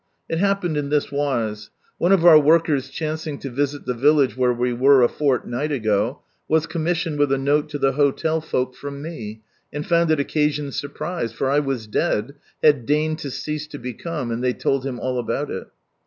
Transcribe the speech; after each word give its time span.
It 0.27 0.39
happened 0.39 0.77
in 0.77 0.89
this 0.89 1.11
wise. 1.11 1.69
One 1.99 2.11
of 2.11 2.25
our 2.25 2.39
workers 2.39 2.89
chancing 2.89 3.37
to 3.37 3.51
visit 3.51 3.85
the 3.85 3.93
village 3.93 4.35
where 4.35 4.51
we 4.51 4.73
were 4.73 5.03
a 5.03 5.07
fortnight 5.07 5.71
ago, 5.71 6.23
was 6.47 6.65
commissioned 6.65 7.19
with 7.19 7.31
a 7.31 7.37
note 7.37 7.71
lo 7.71 7.79
the 7.79 7.91
hotel 7.91 8.41
folk 8.41 8.75
from 8.75 9.03
me, 9.03 9.43
and 9.71 9.85
found 9.85 10.09
it 10.09 10.19
occasioned 10.19 10.73
surprise— 10.73 11.33
for 11.33 11.51
I 11.51 11.59
was 11.59 11.85
dead, 11.85 12.33
had 12.63 12.87
'"deigned 12.87 13.19
to 13.19 13.29
cease 13.29 13.67
to 13.67 13.77
become," 13.77 14.31
and 14.31 14.43
ihey 14.43 14.57
told 14.57 14.87
him 14.87 14.99
all 14.99 15.19
about 15.19 15.51
it. 15.51 15.67